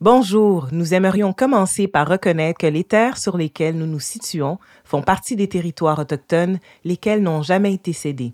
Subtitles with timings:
[0.00, 5.02] Bonjour, nous aimerions commencer par reconnaître que les terres sur lesquelles nous nous situons font
[5.02, 8.32] partie des territoires autochtones, lesquels n'ont jamais été cédés.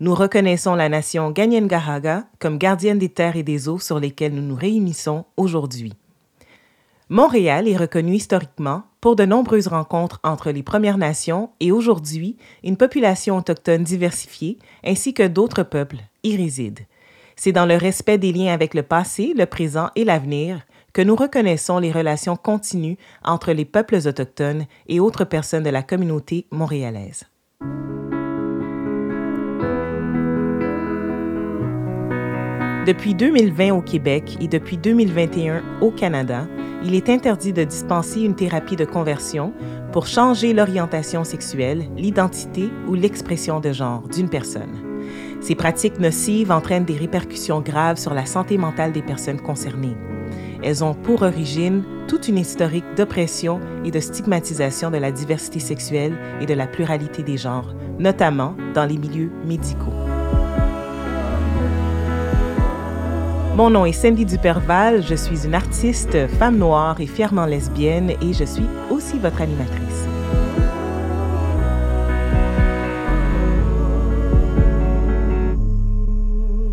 [0.00, 4.42] Nous reconnaissons la nation Ganyengahaga comme gardienne des terres et des eaux sur lesquelles nous
[4.42, 5.92] nous réunissons aujourd'hui.
[7.08, 12.76] Montréal est reconnu historiquement pour de nombreuses rencontres entre les Premières Nations et aujourd'hui une
[12.76, 16.82] population autochtone diversifiée ainsi que d'autres peuples y résident.
[17.36, 20.62] C'est dans le respect des liens avec le passé, le présent et l'avenir
[20.96, 25.82] que nous reconnaissons les relations continues entre les peuples autochtones et autres personnes de la
[25.82, 27.24] communauté montréalaise.
[32.86, 36.46] Depuis 2020 au Québec et depuis 2021 au Canada,
[36.82, 39.52] il est interdit de dispenser une thérapie de conversion
[39.92, 44.72] pour changer l'orientation sexuelle, l'identité ou l'expression de genre d'une personne.
[45.42, 49.94] Ces pratiques nocives entraînent des répercussions graves sur la santé mentale des personnes concernées.
[50.62, 56.16] Elles ont pour origine toute une historique d'oppression et de stigmatisation de la diversité sexuelle
[56.40, 59.92] et de la pluralité des genres, notamment dans les milieux médicaux.
[63.56, 68.34] Mon nom est Cindy Duperval, je suis une artiste, femme noire et fièrement lesbienne et
[68.34, 69.85] je suis aussi votre animatrice.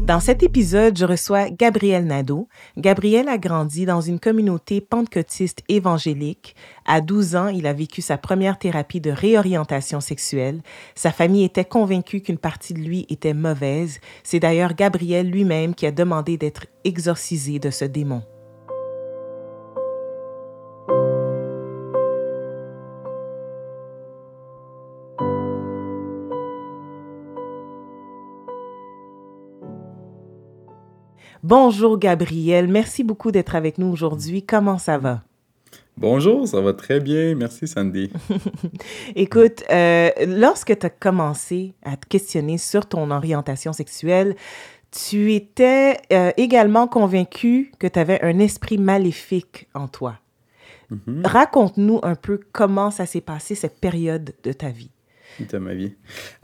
[0.06, 2.50] Dans cet épisode, je reçois Gabriel Nadeau.
[2.76, 6.58] Gabriel a grandi dans une communauté pentecôtiste évangélique.
[6.86, 10.62] À 12 ans, il a vécu sa première thérapie de réorientation sexuelle.
[10.94, 14.02] Sa famille était convaincue qu'une partie de lui était mauvaise.
[14.24, 18.24] C'est d'ailleurs Gabriel lui-même qui a demandé d'être exorcisé de ce démon.
[31.42, 34.44] Bonjour Gabriel, merci beaucoup d'être avec nous aujourd'hui.
[34.44, 35.24] Comment ça va?
[35.98, 37.36] Bonjour, ça va très bien.
[37.36, 38.12] Merci Sandy.
[39.16, 44.36] Écoute, euh, lorsque tu as commencé à te questionner sur ton orientation sexuelle,
[44.92, 50.20] tu étais euh, également convaincu que tu avais un esprit maléfique en toi.
[50.92, 51.28] Mm-hmm.
[51.28, 54.93] Raconte-nous un peu comment ça s'est passé, cette période de ta vie
[55.52, 55.94] de ma vie.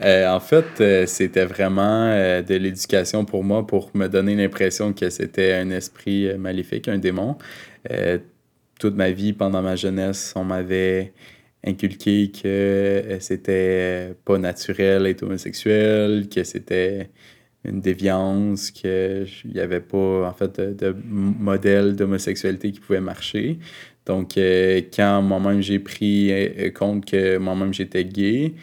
[0.02, 4.92] Euh, en fait, euh, c'était vraiment euh, de l'éducation pour moi pour me donner l'impression
[4.92, 7.36] que c'était un esprit maléfique, un démon.
[8.78, 11.12] toute ma vie, pendant ma jeunesse, on m'avait
[11.66, 17.10] inculqué que c'était pas naturel d'être homosexuel, que c'était
[17.64, 23.58] une déviance, qu'il n'y avait pas, en fait, de, modèle d'homosexualité qui pouvait marcher.
[24.06, 26.32] Donc, quand moi-même j'ai pris
[26.74, 28.54] compte que moi-même j'étais gay,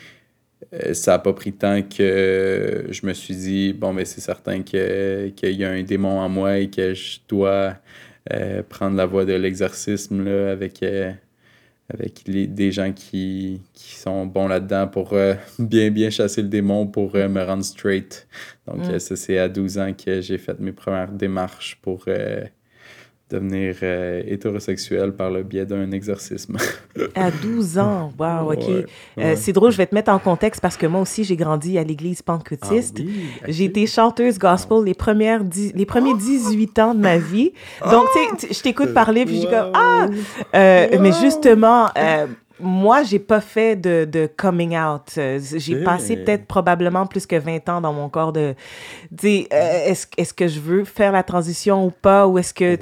[0.93, 5.33] ça n'a pas pris tant que je me suis dit, bon, mais c'est certain qu'il
[5.43, 7.75] y a un démon en moi et que je dois
[8.31, 11.11] euh, prendre la voie de l'exorcisme avec, euh,
[11.93, 15.15] avec des gens qui, qui sont bons là-dedans pour
[15.59, 18.27] bien, bien chasser le démon pour me rendre straight.
[18.67, 18.99] Donc, mm.
[18.99, 22.05] ça, c'est à 12 ans que j'ai fait mes premières démarches pour
[23.29, 26.57] devenir euh, hétérosexuel par le biais d'un exorcisme.
[27.15, 28.85] à 12 ans, wow, ok.
[29.17, 31.77] Euh, c'est drôle, je vais te mettre en contexte parce que moi aussi, j'ai grandi
[31.77, 32.99] à l'église pentecôtiste.
[32.99, 35.41] Ah j'ai été chanteuse gospel les, premières
[35.75, 37.51] les premiers 18 ans de ma vie.
[37.89, 40.07] Donc, tu sais, je t'écoute parler, puis je dis comme, ah!
[40.55, 41.87] Euh, mais justement,
[42.59, 45.13] moi, j'ai pas fait de, de coming out.
[45.17, 48.55] Euh, j'ai passé peut-être probablement plus que 20 ans dans mon corps de
[49.11, 52.77] dire euh, est-ce est que je veux faire la transition ou pas ou est-ce que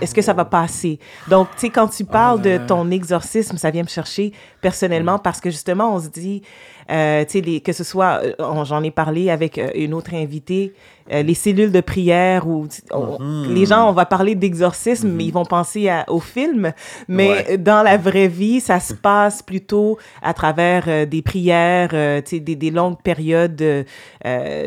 [0.00, 0.98] est-ce que ça va passer?
[1.28, 5.40] Donc, tu sais quand tu parles de ton exorcisme, ça vient me chercher personnellement parce
[5.40, 6.42] que justement on se dit
[6.90, 10.74] euh, les, que ce soit, euh, j'en ai parlé avec euh, une autre invitée,
[11.12, 13.52] les cellules de prière ou mm-hmm.
[13.52, 15.32] les gens, on va parler d'exorcisme, mais ils mm-hmm.
[15.32, 16.72] vont penser au film.
[17.08, 22.70] Mais dans la vraie vie, ça se passe plutôt à travers des prières, des, des,
[22.70, 23.84] longues périodes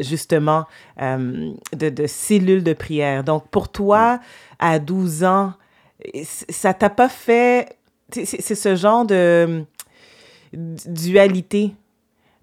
[0.01, 0.65] justement
[0.99, 3.23] de, de, cellules de prière.
[3.23, 4.19] Donc pour toi,
[4.59, 5.53] à 12 ans,
[6.49, 7.77] ça t'a pas fait...
[8.11, 9.63] C'est ce genre de
[10.85, 11.73] dualité?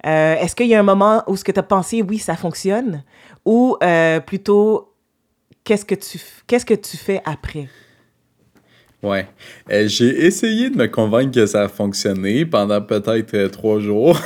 [0.06, 2.37] Euh, est-ce qu'il y a un moment où ce que tu as pensé, oui, ça
[2.37, 3.05] fonctionne,
[3.44, 4.94] ou euh, plutôt,
[5.64, 7.69] qu'est-ce que tu qu'est-ce que tu fais après?
[9.02, 9.26] Ouais.
[9.70, 14.19] Euh, j'ai essayé de me convaincre que ça a fonctionné pendant peut-être trois jours.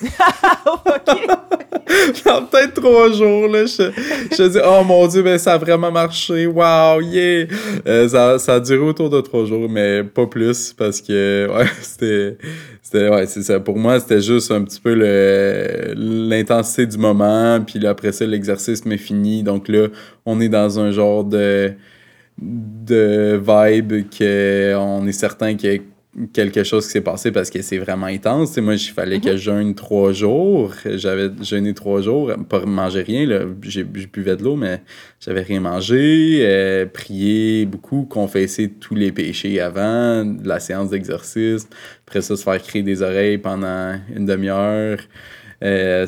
[2.50, 3.90] peut-être trois jours, là, je,
[4.36, 7.46] je dis, oh mon dieu, ça a vraiment marché, wow, yeah!
[8.08, 13.08] ça, ça a duré autour de trois jours, mais pas plus, parce que, ouais, c'était,
[13.08, 13.60] ouais, c'est ça.
[13.60, 14.94] Pour moi, c'était juste un petit peu
[15.96, 17.60] l'intensité du moment.
[17.66, 19.42] Puis là, après ça, l'exercice m'est fini.
[19.42, 19.88] Donc là,
[20.26, 21.74] on est dans un genre de
[22.38, 25.78] de vibe qu'on est certain a
[26.32, 28.56] quelque chose qui s'est passé parce que c'est vraiment intense.
[28.58, 29.36] moi, il fallait que mhm.
[29.36, 30.72] je jeûne trois jours.
[30.84, 33.26] J'avais jeûné trois jours, pas manger rien.
[33.26, 33.40] Là.
[33.62, 34.82] J'ai, buvais de l'eau, mais
[35.20, 36.40] j'avais rien mangé.
[36.42, 41.68] Euh, prier beaucoup, confesser tous les péchés avant la séance d'exercice.
[42.06, 44.98] Après ça, se faire crier des oreilles pendant une demi-heure.
[45.62, 46.06] Euh,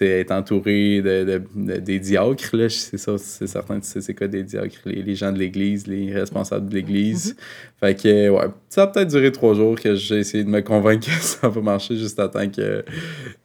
[0.00, 4.80] être entouré de, des diacres, c'est ça, c'est certain, tu sais c'est quoi des diacres,
[4.86, 7.32] les, gens de l'Église, les responsables de l'Église.
[7.32, 7.80] Mm-hmm.
[7.80, 11.06] Fait que, ouais, ça a peut-être duré trois jours que j'ai essayé de me convaincre
[11.06, 12.84] que ça va marcher juste à temps que,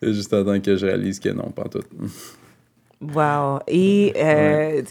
[0.01, 1.83] juste à temps que je réalise que non, pas tout.
[3.13, 3.59] Wow.
[3.67, 4.81] Et euh,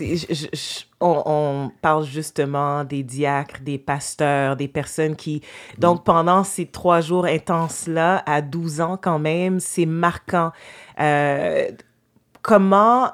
[1.01, 5.43] on, parle justement des diacres, des pasteurs, des personnes qui...
[5.79, 10.53] Donc, pendant ces trois jours intenses-là, à 12 ans quand même, c'est marquant.
[11.01, 11.71] Euh,
[12.43, 13.13] comment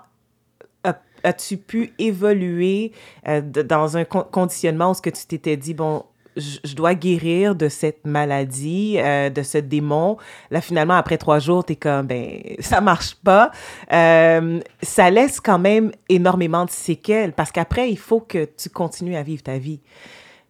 [1.25, 2.93] as-tu pu évoluer
[3.27, 6.05] euh, dans un conditionnement où ce que tu t'étais dit, bon,
[6.38, 10.17] je, dois guérir de cette maladie, euh, de ce démon.
[10.50, 13.50] Là, finalement, après trois jours, tu es comme, ben, ça marche pas.
[13.93, 19.17] Euh, ça laisse quand même énormément de séquelles parce qu'après, il faut que tu continues
[19.17, 19.81] à vivre ta vie.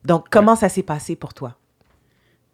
[0.05, 1.55] Donc, comment ça s'est passé pour toi?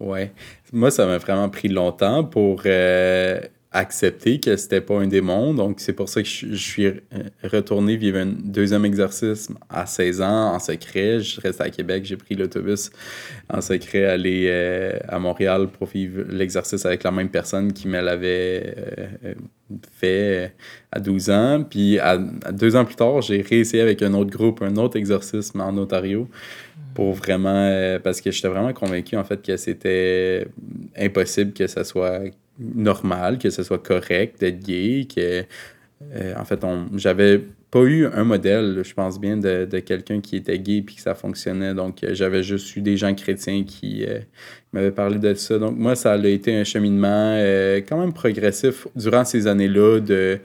[0.00, 0.32] Ouais.
[0.72, 3.40] Moi, ça m'a vraiment pris longtemps pour euh,
[3.75, 5.53] accepter que c'était pas un démon.
[5.53, 6.87] Donc, c'est pour ça que je, suis
[7.43, 11.21] retourné vivre un deuxième exercice à 16 ans en secret.
[11.21, 12.91] Je reste à Québec, j'ai pris l'autobus
[13.53, 18.00] en secret, aller euh, à Montréal pour vivre l'exercice avec la même personne qui me
[18.00, 18.76] l'avait
[19.25, 19.35] euh,
[19.93, 20.53] fait
[20.93, 21.65] à 12 ans.
[21.69, 25.53] Puis, à, deux ans plus tard, j'ai réessayé avec un autre groupe, un autre exercice,
[25.56, 26.29] en Ontario
[26.94, 30.47] pour vraiment euh, parce que j'étais vraiment convaincu en fait que c'était
[30.97, 32.21] impossible que ça soit
[32.58, 35.44] normal, que ce soit correct d'être gay, que
[36.14, 40.20] euh, en fait, on, j'avais pas eu un modèle, je pense bien, de, de quelqu'un
[40.20, 41.74] qui était gay puis que ça fonctionnait.
[41.74, 44.20] Donc, euh, j'avais juste eu des gens chrétiens qui euh,
[44.72, 45.58] m'avaient parlé de ça.
[45.58, 47.36] Donc, moi, ça a été un cheminement
[47.88, 50.38] quand même progressif durant ces années-là de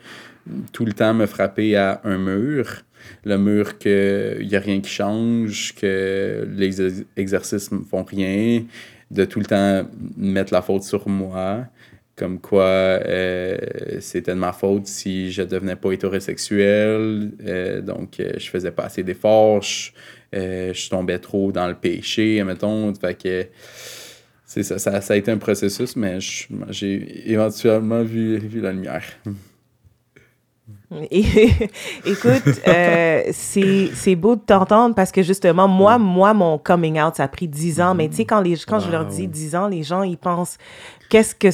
[0.72, 2.84] tout le temps me frapper à un mur.
[3.24, 8.64] Le mur qu'il n'y a rien qui change, que les exercices ne font rien,
[9.12, 11.66] de tout le temps mettre la faute sur moi
[12.20, 13.58] comme quoi euh,
[14.02, 18.84] c'était de ma faute si je devenais pas hétérosexuel, euh, donc euh, je faisais pas
[18.84, 19.92] assez d'efforts, je,
[20.34, 23.48] je, tombais trop dans le péché, mettons, fait que
[24.46, 26.18] c'est ça, ça, a été un processus, mais
[26.70, 29.06] j'ai éventuellement vu la lumière.
[32.06, 37.24] écoute, euh, c'est beau de t'entendre parce que justement, moi, moi, mon coming out, ça
[37.24, 37.96] a pris 10 ans.
[37.96, 40.58] Mais tu sais, quand, les, quand je leur dis 10 ans, les gens, ils pensent,
[41.10, 41.50] qu'est-ce que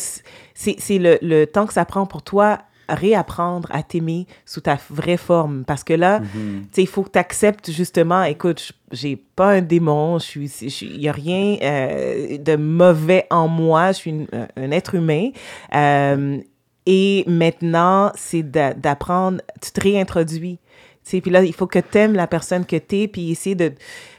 [0.53, 2.59] c'est le, le temps que ça prend pour toi
[2.89, 5.63] réapprendre à t'aimer sous ta vraie forme.
[5.65, 6.23] Parce que là, mm-hmm.
[6.23, 10.81] tu sais, il faut que tu acceptes justement, écoute, j'ai pas un démon, je suis,
[10.81, 15.29] il y a rien euh, de mauvais en moi, je suis un être humain.
[15.73, 16.39] Euh,
[16.85, 20.59] et maintenant, c'est d'apprendre, tu te réintroduis.
[21.03, 23.73] Puis là, il faut que tu aimes la personne que tu es, puis essayer de...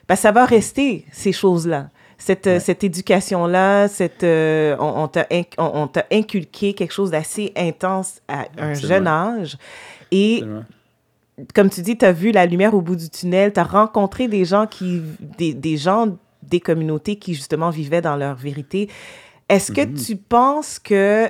[0.09, 1.89] Ben, ça va rester, ces choses-là.
[2.19, 5.09] Cette, cette éducation-là, cette, euh, on,
[5.59, 9.59] on t'a inculqué quelque chose d'assez intense à un jeune âge.
[10.11, 10.43] Et
[11.55, 14.29] comme tu dis, tu as vu la lumière au bout du tunnel, tu as rencontré
[14.29, 15.03] des gens qui,
[15.37, 18.89] des, des, gens des communautés qui justement vivaient dans leur vérité.
[19.49, 20.07] Est-ce que mm-hmm.
[20.07, 21.29] tu penses que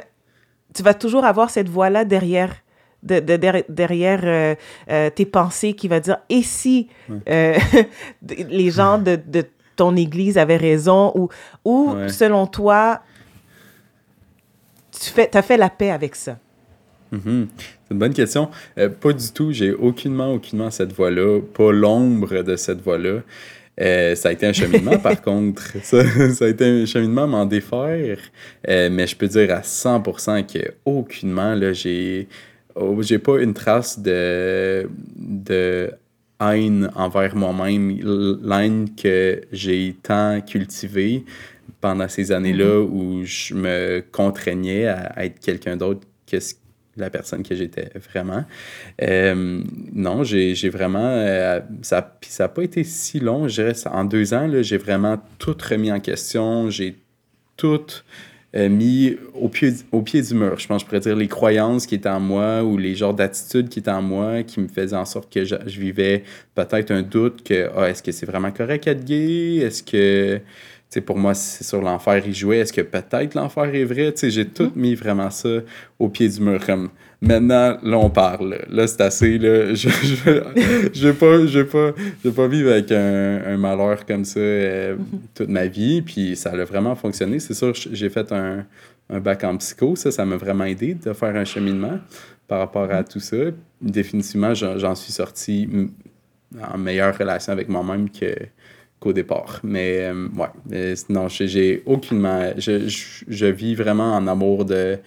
[0.77, 2.55] tu vas toujours avoir cette voix-là derrière,
[3.03, 3.21] de,
[3.69, 4.55] derrière euh,
[4.91, 6.89] euh, tes pensées qui va dire et si
[7.29, 7.57] euh,
[8.29, 9.19] les gens de,
[9.75, 11.29] ton église avaient raison ou,
[11.65, 13.01] ou selon toi,
[14.91, 16.39] tu fais, as fait la paix avec ça?
[17.13, 17.47] Mm-hmm.
[17.59, 18.51] C'est une bonne question.
[18.75, 19.53] pas du tout.
[19.53, 23.21] J'ai aucunement, aucunement cette voix-là, pas l'ombre de cette voix-là.
[23.81, 25.63] Euh, ça a été un cheminement, par contre.
[25.83, 28.19] Ça, a été un cheminement m'en défaire.
[28.69, 32.29] Euh, mais je peux dire à 100% que aucunement, là, j'ai,
[32.75, 35.91] oh, j'ai pas une trace de, de
[36.41, 37.99] haine envers moi-même,
[38.43, 41.25] l'haine que j'ai tant cultivée
[41.81, 42.91] pendant ces années-là mm-hmm.
[42.91, 46.55] où je me contraignais à être quelqu'un d'autre que ce
[46.97, 48.45] la personne que j'étais vraiment.
[49.03, 49.63] Euh,
[49.93, 50.99] non, j'ai vraiment.
[50.99, 53.49] Euh, ça n'a pas été si long.
[53.49, 56.71] Je dirais, en deux ans, j'ai vraiment tout remis en question.
[56.71, 56.97] J'ai
[57.57, 57.87] tout
[58.55, 60.59] euh, mis au pied, au pied du mur.
[60.59, 63.69] Je pense je pourrais dire les croyances qui étaient en moi ou les genres d'attitudes
[63.69, 66.23] qui étaient en moi qui me faisaient en sorte que je, vivais
[66.55, 69.57] peut-être un doute que ah, est-ce que c'est vraiment correct être gay?
[69.57, 70.41] Est-ce que
[70.89, 72.59] sais, pour moi, c'est sur l'enfer, il jouait.
[72.59, 74.15] Est-ce que peut-être l'enfer est vrai?
[74.23, 74.77] J'ai tout mm-hmm.
[74.77, 75.49] mis vraiment ça
[75.99, 76.65] au pied du mur.
[76.65, 76.91] Comme,
[77.21, 78.65] maintenant, là, on parle.
[78.69, 79.39] Là, c'est assez.
[79.39, 81.93] Là, je ne je, vais pas, je pas,
[82.35, 85.19] pas vivre avec un, un malheur comme ça euh, mm-hmm.
[85.35, 86.03] toute ma vie.
[86.03, 87.41] Puis ça a vraiment fonctionné.
[87.41, 88.65] C'est sûr, j'ai fait un,
[89.11, 89.97] un bac en psycho.
[89.97, 91.99] Ça, ça m'a vraiment aidé de faire un cheminement
[92.47, 93.13] par rapport à mm-hmm.
[93.13, 93.37] tout ça.
[93.81, 95.69] Définitivement, j'en suis sorti
[96.73, 98.35] en meilleure relation avec moi-même que
[99.01, 99.61] qu'au départ.
[99.63, 102.53] Mais euh, ouais, non, j'ai aucunement.
[102.57, 102.89] Je,
[103.29, 104.99] je, vis vraiment en amour de,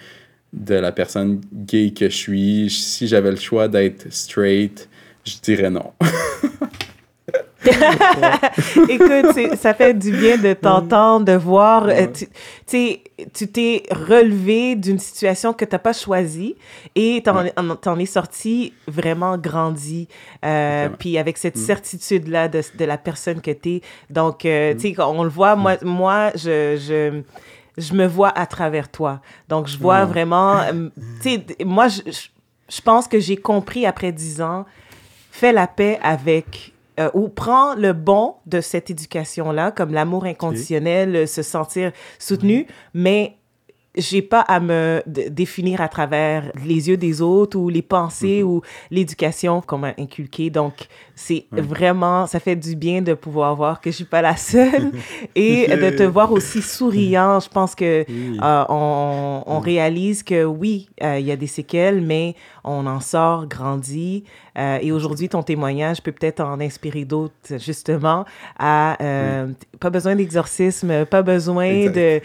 [0.54, 2.70] de la personne gay que je suis.
[2.70, 4.90] Si j'avais le choix d'être straight,
[5.26, 5.94] je dirais non.
[8.90, 11.88] Écoute, ça fait du bien de t'entendre, de voir.
[11.88, 12.08] Euh,
[12.66, 16.56] tu t'es relevé d'une situation que tu n'as pas choisie
[16.96, 20.08] et tu en, es sorti vraiment grandi.
[20.46, 21.66] Euh, puis avec cette mm.
[21.66, 23.82] certitude-là de, de, la personne que tu es.
[24.10, 24.78] Donc, euh, mm.
[24.78, 25.88] tu sais, on le voit, moi, mm.
[25.88, 27.22] moi je, je,
[27.82, 29.22] je, me vois à travers toi.
[29.48, 30.62] Donc, je vois vraiment.
[31.22, 32.02] Tu sais, moi, je,
[32.70, 34.66] je pense que j'ai compris après dix ans,
[35.32, 41.28] fais la paix avec euh, ou prends le bon de cette éducation-là, comme l'amour inconditionnel,
[41.28, 43.36] se sentir soutenu, mais
[43.96, 48.44] j'ai pas à me définir à travers les yeux des autres ou les pensées mm-hmm.
[48.44, 50.50] ou l'éducation qu'on m'a inculquée.
[50.50, 54.38] Donc, c'est vraiment, ça fait du bien de pouvoir voir que je suis pas la
[54.38, 54.92] seule
[55.36, 57.40] et de te voir aussi souriant.
[57.40, 62.02] Je pense que euh, on, on, réalise que oui, euh, il y a des séquelles,
[62.02, 64.24] mais on en sort, grandit.
[64.60, 68.26] Euh, et aujourd'hui, ton témoignage peut peut-être en inspirer d'autres, justement,
[68.58, 68.98] à
[69.80, 72.22] pas besoin d'exorcisme, pas besoin de,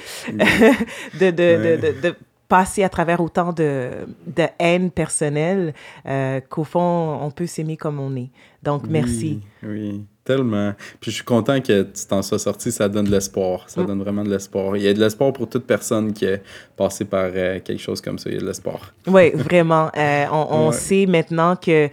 [1.14, 2.14] de, de, de, de
[2.48, 3.90] passer à travers autant de,
[4.26, 5.74] de haine personnelle
[6.06, 8.30] euh, qu'au fond, on peut s'aimer comme on est.
[8.62, 9.40] Donc, merci.
[9.62, 10.72] Oui, tellement.
[11.00, 12.72] Puis je suis content que tu t'en sois sorti.
[12.72, 13.68] Ça donne de l'espoir.
[13.68, 13.86] Ça mm.
[13.86, 14.76] donne vraiment de l'espoir.
[14.76, 16.42] Il y a de l'espoir pour toute personne qui est
[16.76, 18.30] passée par euh, quelque chose comme ça.
[18.30, 18.94] Il y a de l'espoir.
[19.06, 19.90] Oui, vraiment.
[19.96, 21.88] Euh, on, on sait maintenant que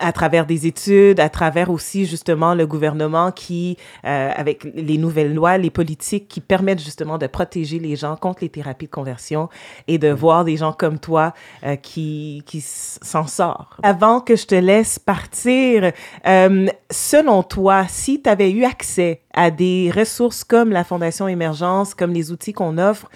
[0.00, 5.34] à travers des études, à travers aussi justement le gouvernement qui, euh, avec les nouvelles
[5.34, 9.48] lois, les politiques qui permettent justement de protéger les gens contre les thérapies de conversion
[9.86, 13.78] et de voir des gens comme toi euh, qui, qui s'en sortent.
[13.82, 15.92] Avant que je te laisse partir,
[16.26, 21.94] euh, selon toi, si tu avais eu accès à des ressources comme la Fondation Émergence,
[21.94, 23.08] comme les outils qu'on offre,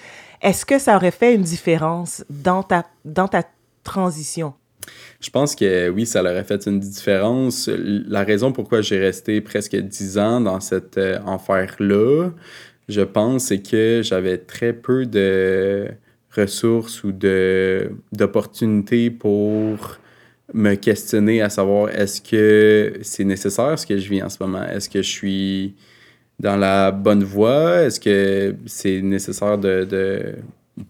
[0.42, 3.42] est-ce que ça aurait fait une différence dans ta, dans ta
[3.82, 4.52] transition?
[5.20, 7.68] Je pense que oui, ça leur a fait une différence.
[7.68, 12.30] La raison pourquoi j'ai resté presque dix ans dans cet euh, enfer-là,
[12.88, 15.88] je pense, c'est que j'avais très peu de
[16.36, 17.12] ressources ou
[18.12, 19.98] d'opportunités pour
[20.52, 24.64] me questionner à savoir est-ce que c'est nécessaire ce que je vis en ce moment?
[24.64, 25.74] Est-ce que je suis
[26.38, 27.82] dans la bonne voie?
[27.82, 30.34] Est-ce que c'est nécessaire de, de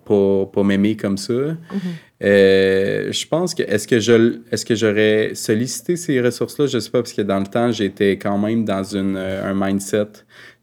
[0.05, 1.33] pas, pas m'aimer comme ça?
[1.33, 2.14] Mm-hmm.
[2.25, 6.67] Euh, je pense que est-ce que je est-ce que j'aurais sollicité ces ressources-là?
[6.67, 9.55] Je sais pas, parce que dans le temps, j'étais quand même dans une, euh, un
[9.55, 10.09] mindset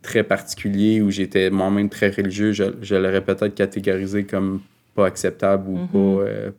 [0.02, 2.52] très particulier où j'étais moi-même très religieux.
[2.52, 4.62] Je, je l'aurais peut-être catégorisé comme
[4.96, 5.98] pas acceptable ou pas.
[5.98, 6.28] Mm-hmm.
[6.28, 6.52] Euh,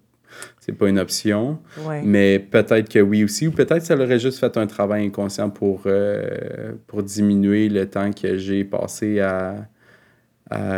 [0.61, 1.59] c'est pas une option.
[2.04, 5.87] Mais peut-être que oui aussi, ou peut-être ça l'aurait juste fait un travail inconscient pour,
[6.87, 9.66] pour diminuer le temps que j'ai passé à,
[10.50, 10.76] à,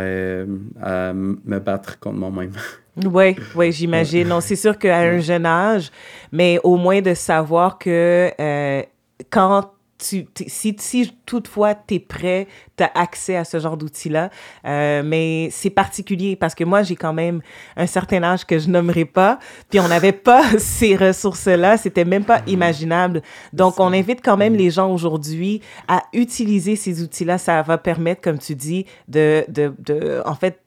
[0.81, 2.51] à me battre contre moi-même.
[3.03, 4.27] Oui, oui, j'imagine.
[4.27, 5.91] Non, c'est sûr qu'à un jeune âge,
[6.31, 8.83] mais au moins de savoir que euh,
[9.29, 12.47] quand tu, si, si toutefois tu es prêt,
[12.77, 14.29] tu as accès à ce genre d'outils-là.
[14.65, 17.41] Euh, mais c'est particulier parce que moi, j'ai quand même
[17.77, 22.25] un certain âge que je nommerai pas, puis on n'avait pas ces ressources-là, c'était même
[22.25, 23.21] pas imaginable.
[23.53, 27.37] Donc, on invite quand même les gens aujourd'hui à utiliser ces outils-là.
[27.37, 30.59] Ça va permettre, comme tu dis, de, de, de en fait,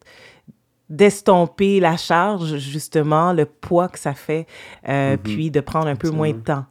[0.88, 4.47] d'estomper la charge, justement, le poids que ça fait,
[4.88, 5.18] euh, mm-hmm.
[5.18, 6.64] puis de prendre un peu moins de temps.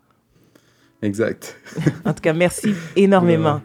[1.01, 1.59] Exact.
[2.05, 3.61] en tout cas, merci énormément.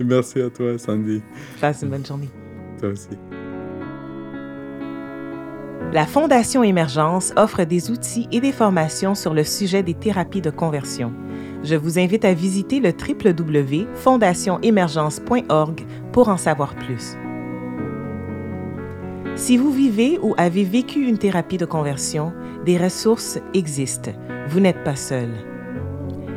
[0.00, 1.22] Merci à toi, Sandy.
[1.60, 2.30] Passe une bonne journée.
[2.78, 3.08] Toi aussi.
[5.92, 10.50] La Fondation Émergence offre des outils et des formations sur le sujet des thérapies de
[10.50, 11.12] conversion.
[11.64, 17.16] Je vous invite à visiter le www.fondationemergence.org pour en savoir plus.
[19.40, 22.34] Si vous vivez ou avez vécu une thérapie de conversion,
[22.66, 24.10] des ressources existent.
[24.48, 25.30] Vous n'êtes pas seul.